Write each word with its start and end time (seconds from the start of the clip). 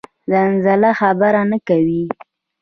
زلزله 0.33 0.89
خبر 0.99 1.33
نه 1.51 1.57
کوي 1.67 2.03